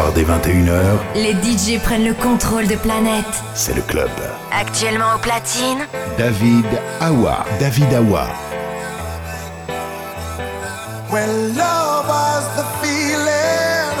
soir 0.00 0.12
dès 0.12 0.22
21h, 0.22 0.98
les 1.14 1.32
DJ 1.32 1.80
prennent 1.82 2.04
le 2.04 2.14
contrôle 2.14 2.66
de 2.66 2.76
planète. 2.76 3.24
C'est 3.54 3.74
le 3.74 3.82
club. 3.82 4.10
Actuellement 4.52 5.14
au 5.16 5.18
platine, 5.18 5.86
David 6.18 6.66
Awa. 7.00 7.44
David 7.58 7.92
Awa. 7.94 8.26
When 11.10 11.56
love 11.56 12.06
was 12.08 12.44
the 12.56 12.64
feeling. 12.80 13.96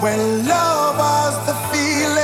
When 0.00 0.46
love 0.46 0.98
was 0.98 1.34
the 1.46 1.54
feeling. 1.70 2.20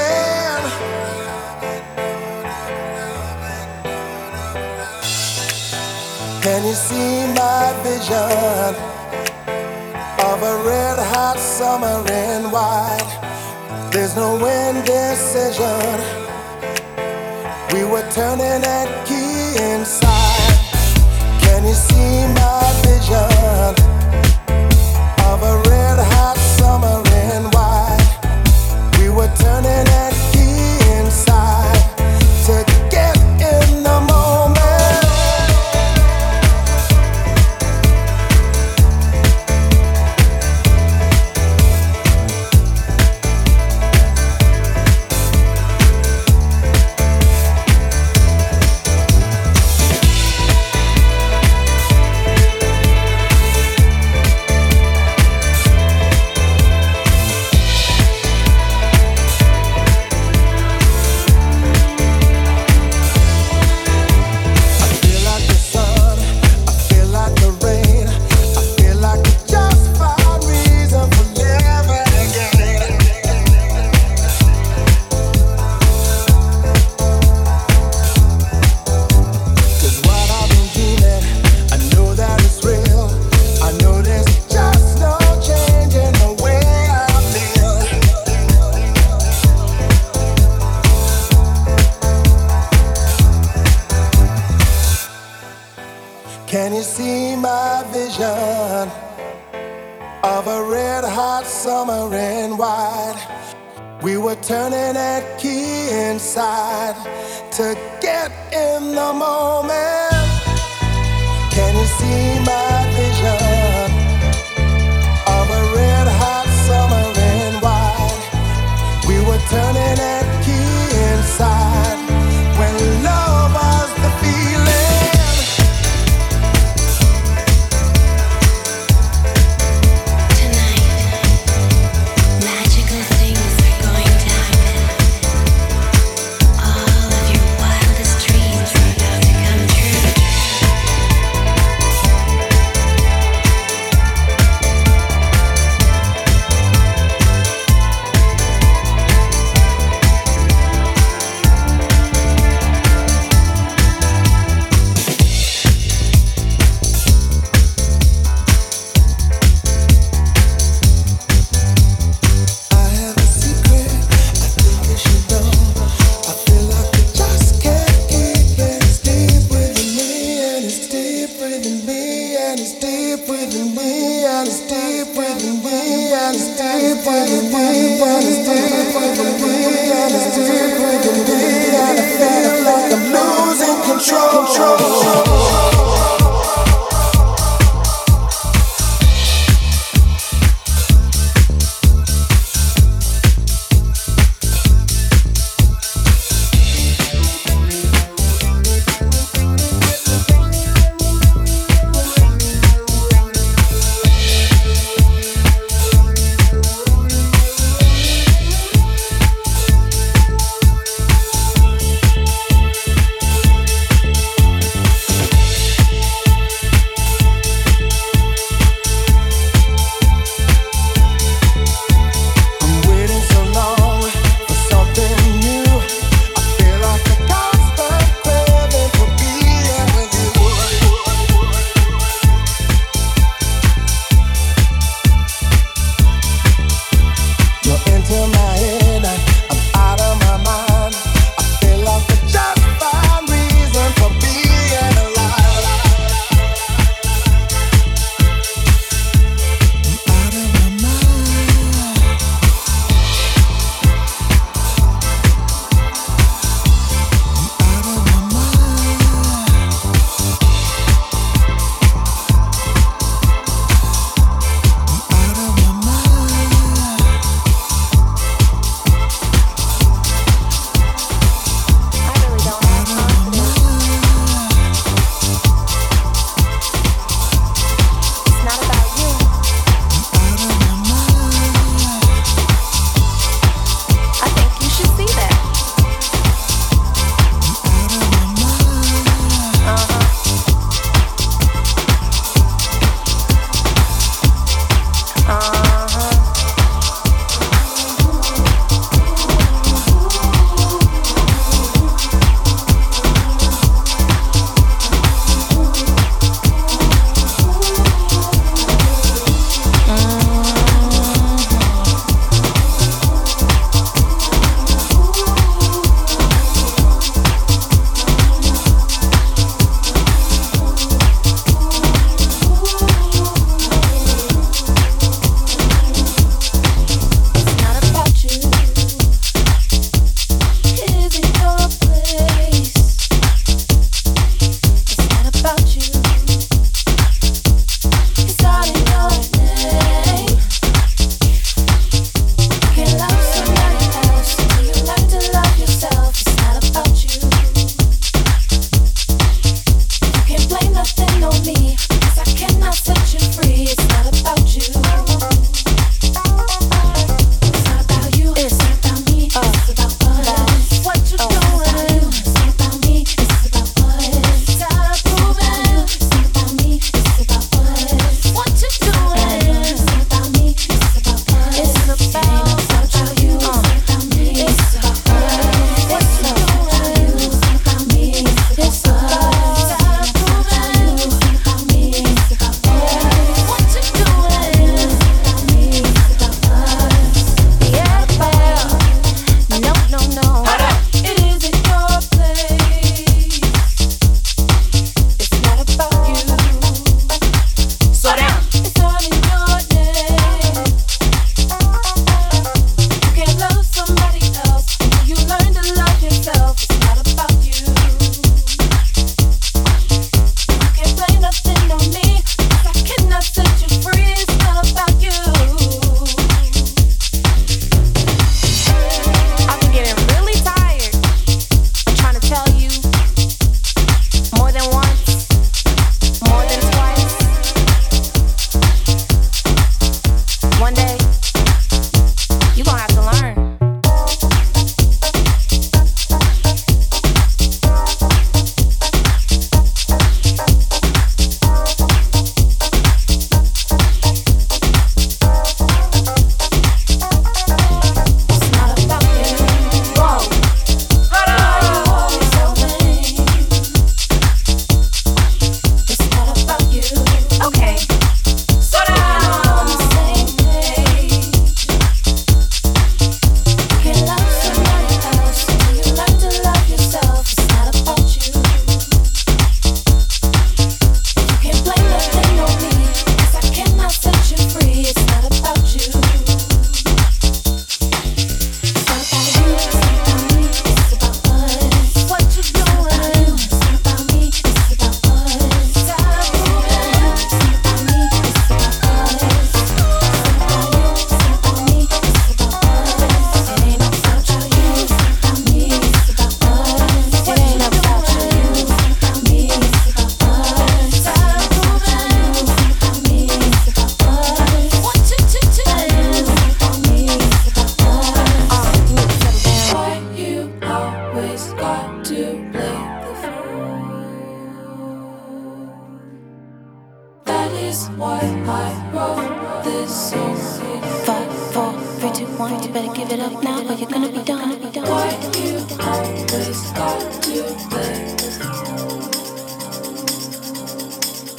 Can 6.43 6.65
you 6.65 6.75
see 6.75 7.27
my 7.35 7.73
vision? 7.83 8.96
a 10.47 10.57
red 10.65 10.99
hot 11.13 11.39
summer 11.39 11.99
and 12.09 12.53
wide. 12.53 13.11
There's 13.93 14.15
no 14.15 14.37
indecision. 14.37 15.99
We 17.73 17.83
were 17.85 18.07
turning 18.13 18.61
that 18.69 18.89
key 19.09 19.59
inside. 19.73 20.57
Can 21.43 21.65
you 21.65 21.75
see 21.75 22.35
my? 22.35 22.46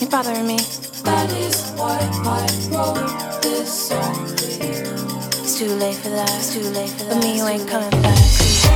You're 0.07 0.23
bothering 0.23 0.47
me. 0.47 0.55
That 1.03 1.29
is 1.33 1.71
why 1.71 1.99
I 2.23 2.47
wrote 2.71 3.41
this 3.41 3.89
song. 3.89 4.29
It's 4.39 5.59
too 5.59 5.67
late 5.67 5.95
for 5.95 6.07
that. 6.11 6.33
It's 6.33 6.53
too 6.53 6.61
late 6.61 6.89
for 6.91 7.03
that. 7.03 7.15
But 7.15 7.23
me, 7.23 7.35
you 7.35 7.45
ain't 7.45 7.67
coming 7.67 7.89
back. 8.01 8.66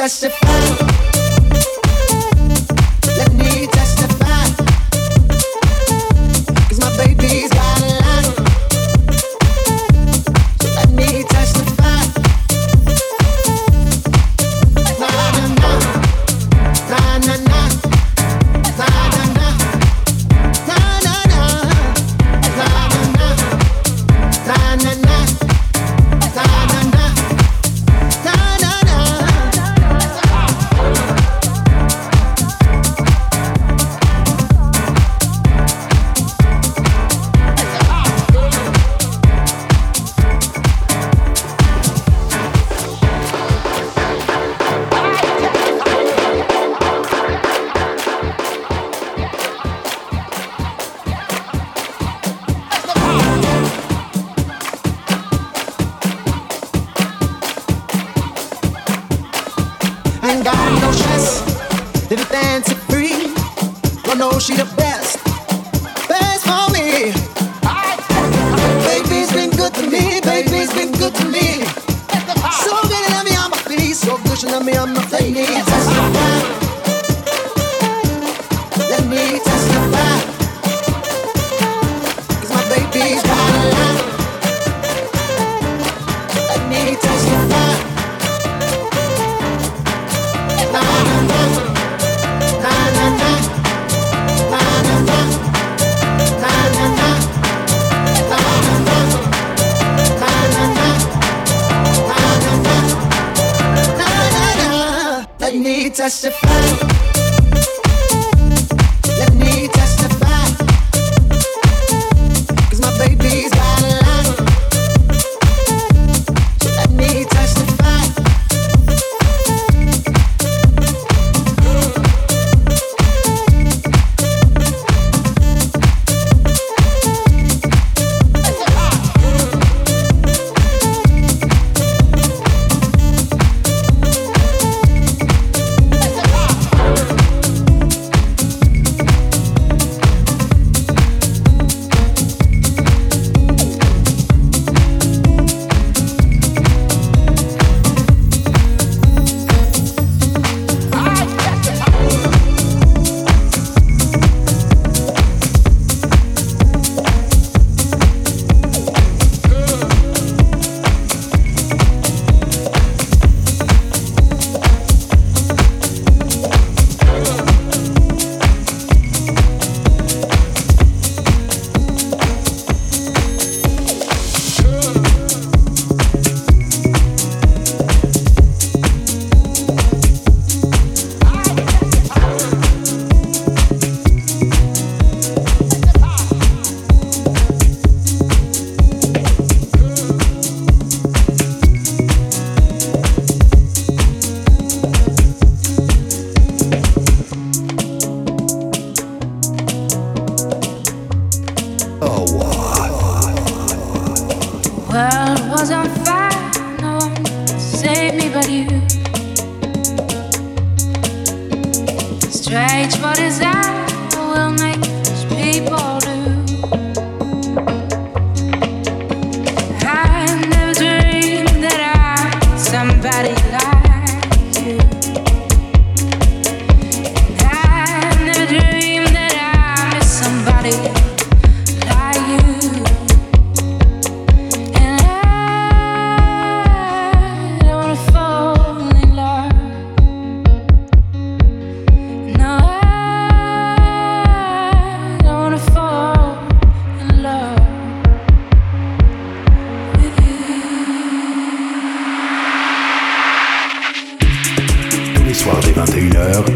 testify. 0.00 0.39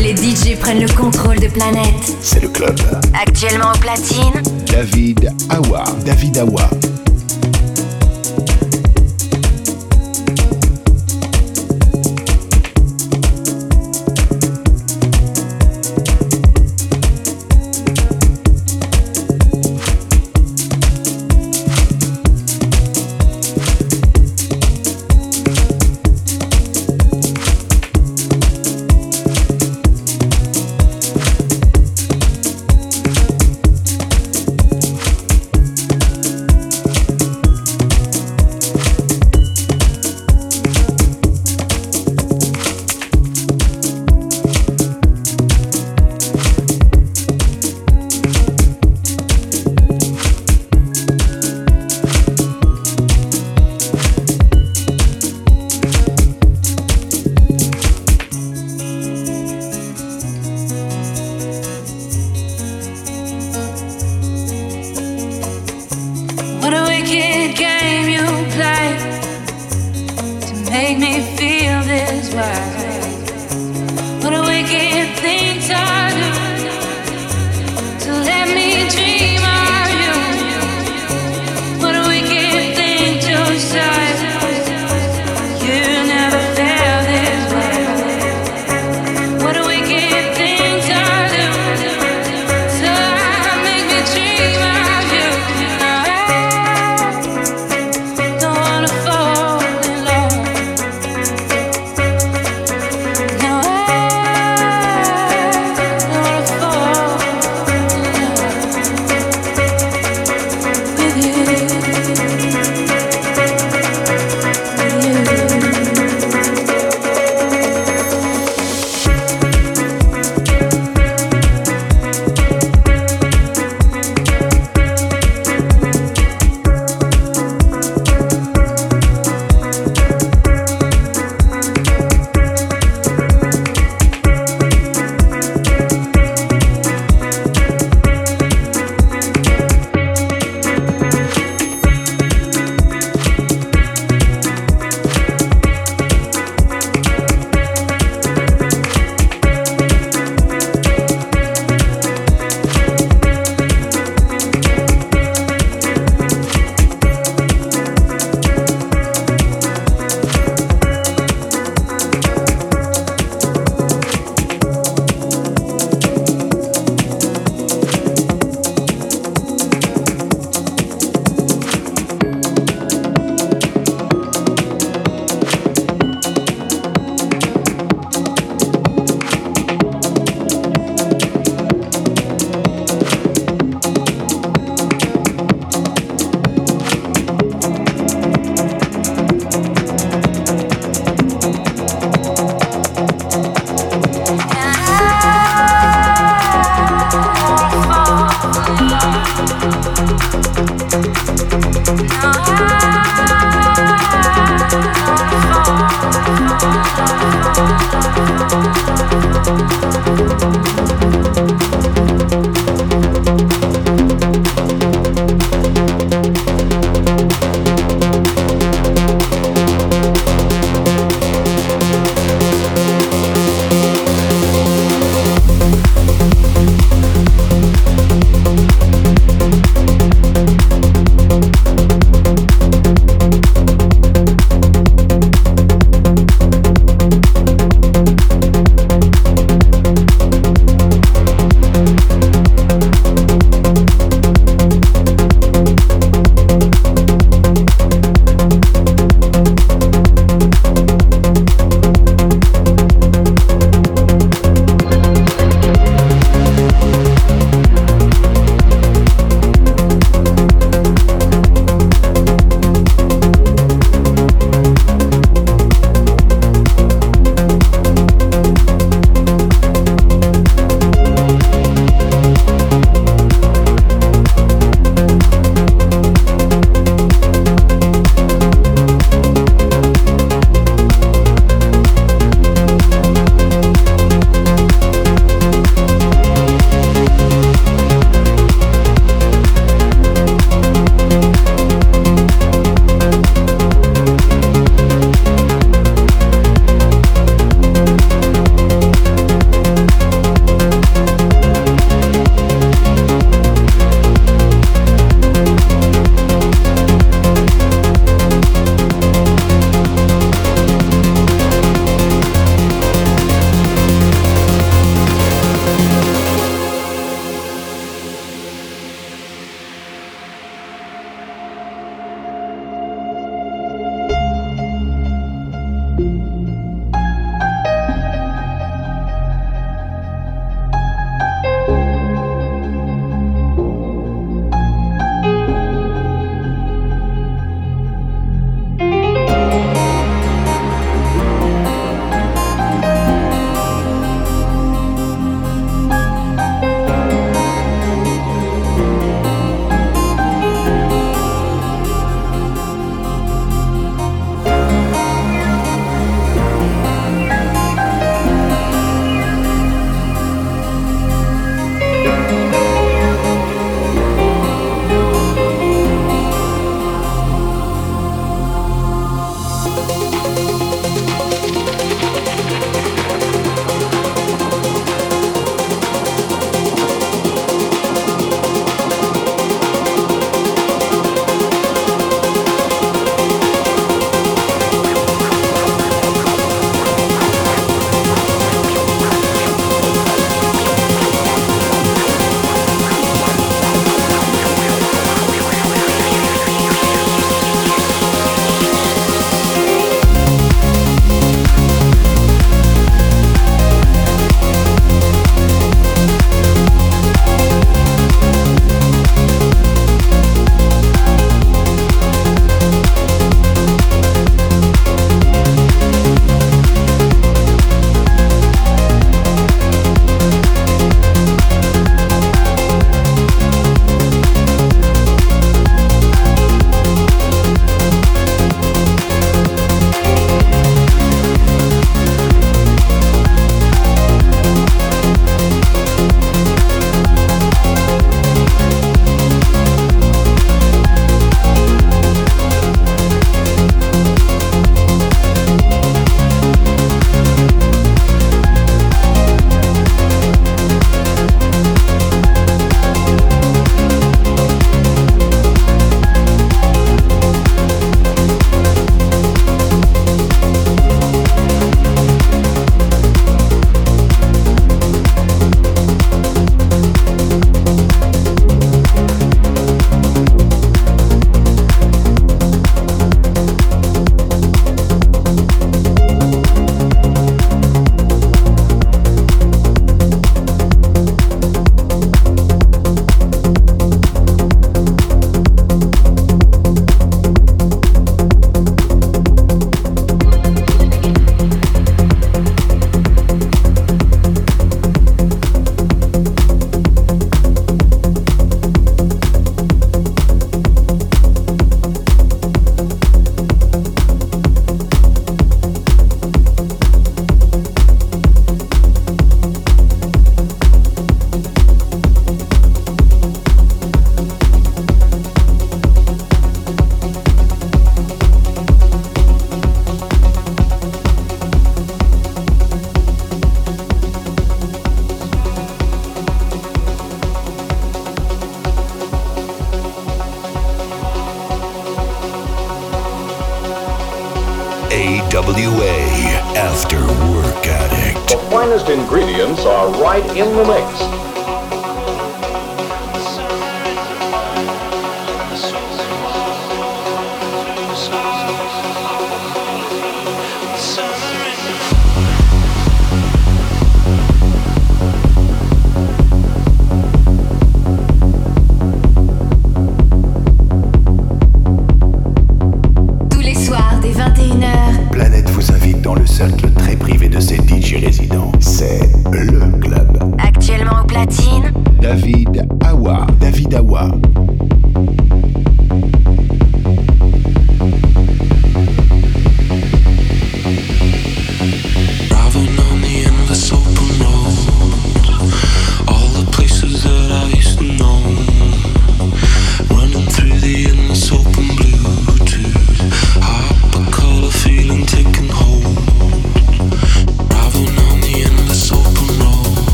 les 0.00 0.14
DJ 0.14 0.58
prennent 0.58 0.82
le 0.82 0.94
contrôle 0.94 1.38
de 1.38 1.48
planète. 1.48 2.16
C'est 2.20 2.42
le 2.42 2.48
club. 2.48 2.78
Actuellement 3.14 3.72
au 3.74 3.78
platine, 3.78 4.42
David 4.66 5.32
Awa. 5.48 5.84
David 6.04 6.38
Awa. 6.38 6.68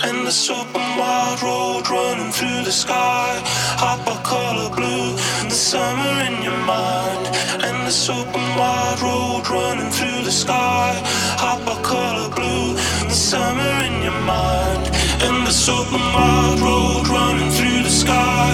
And 0.00 0.26
this 0.26 0.48
open 0.48 0.86
wide 0.96 1.40
road 1.42 1.88
running 1.90 2.30
through 2.30 2.62
the 2.64 2.70
sky. 2.70 3.40
Hot 3.82 3.98
color 4.22 4.70
blue, 4.70 5.12
the 5.44 5.58
summer 5.70 6.14
in 6.22 6.42
your 6.42 6.56
mind. 6.64 7.26
And 7.66 7.86
this 7.86 8.08
open 8.08 8.46
wide 8.56 9.00
road 9.02 9.48
running 9.50 9.90
through 9.90 10.22
the 10.22 10.30
sky. 10.30 10.94
Hot 11.42 11.66
color 11.82 12.30
blue, 12.30 12.74
the 13.10 13.18
summer 13.30 13.72
in 13.86 14.02
your 14.02 14.18
mind. 14.22 14.86
And 15.26 15.46
this 15.46 15.68
open 15.68 16.04
wide 16.14 16.60
road 16.62 17.08
running 17.08 17.50
through 17.50 17.82
the 17.82 17.90
sky. 17.90 18.50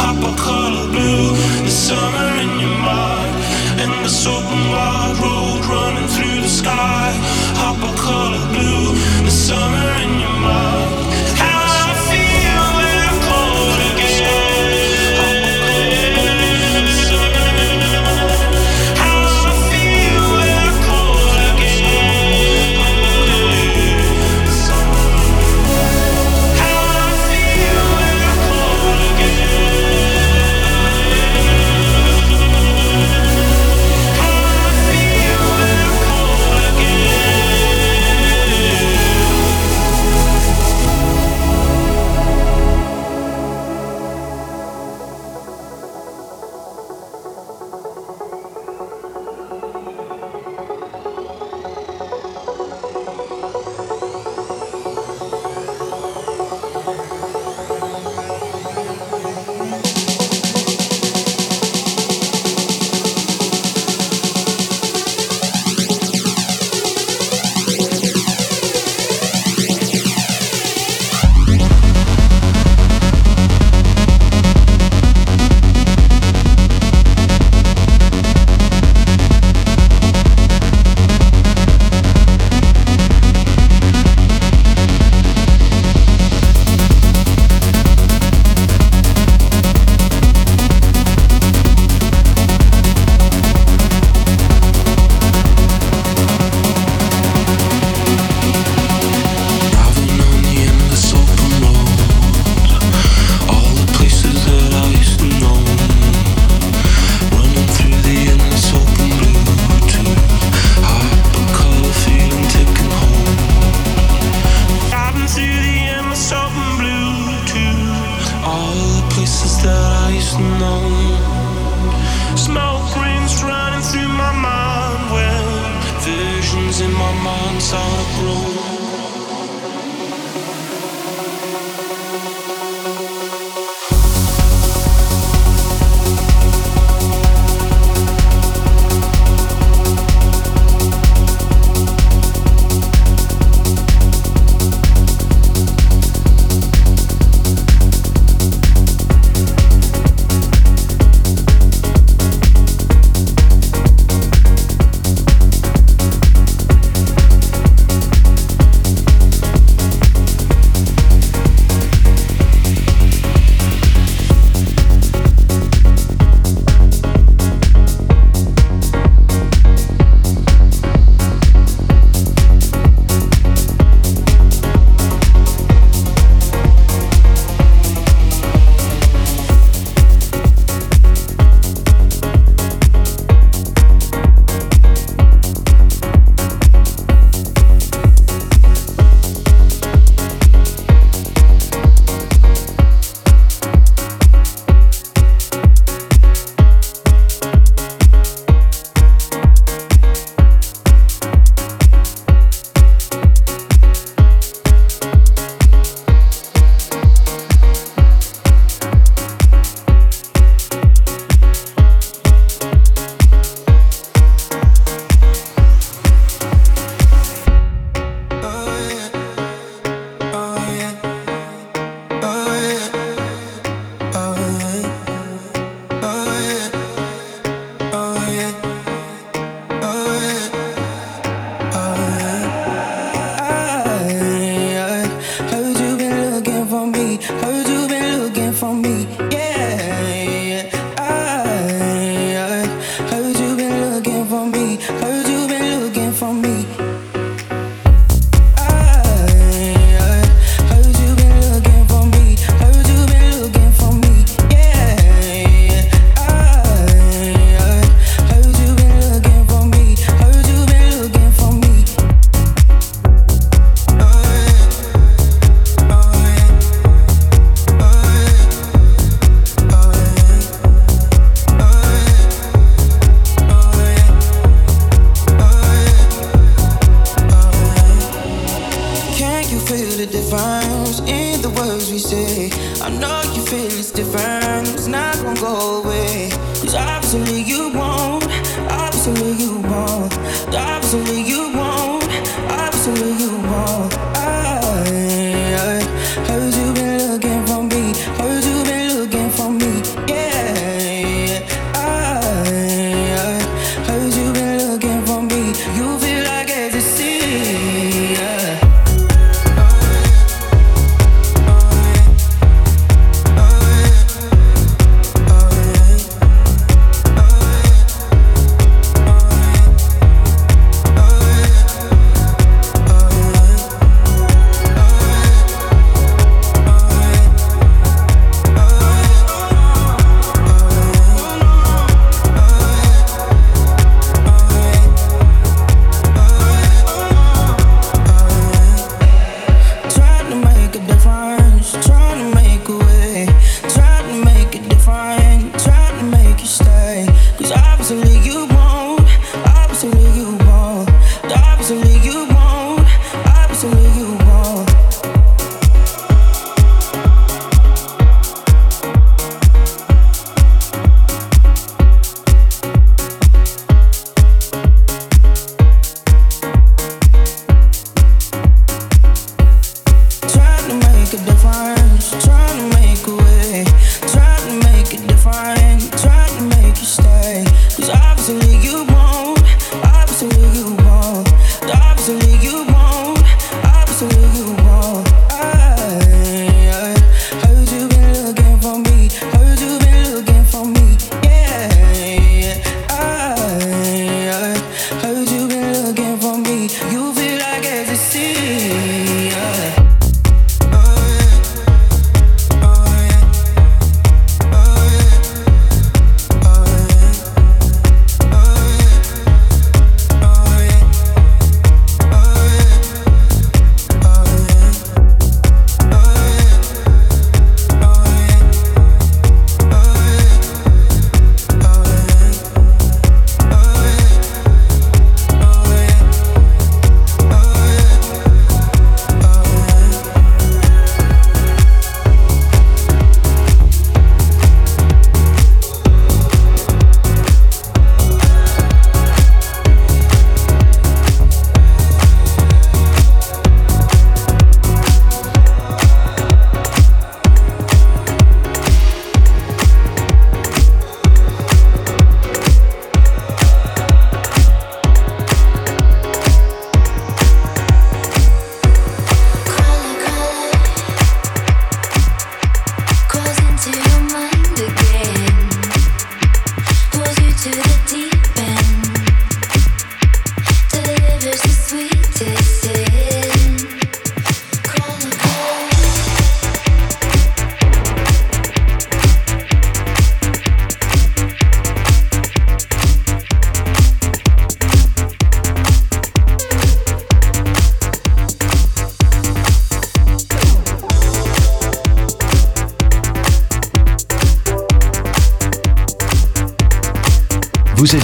Hot 0.00 0.16
color 0.38 0.88
blue, 0.88 1.36
the 1.62 1.70
summer 1.70 2.28
in 2.40 2.58
your 2.58 2.78
mind. 2.80 3.36
And 3.82 3.92
this 4.04 4.26
open 4.26 4.62
wide 4.72 5.18
road 5.20 5.60
running 5.68 6.08
through 6.08 6.40
the 6.40 6.48
sky. 6.48 7.12
Hot 7.60 7.76
color 8.00 8.44
blue, 8.54 8.96
the 9.24 9.30
summer 9.30 9.88
in 10.00 10.20
your 10.20 10.36
mind. 10.40 10.75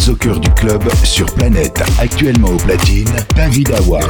Au 0.09 0.15
cœur 0.15 0.41
du 0.41 0.49
club 0.51 0.83
sur 1.05 1.27
Planète, 1.35 1.81
actuellement 1.99 2.49
au 2.49 2.57
platine, 2.57 3.11
David 3.37 3.71
Awa. 3.73 4.01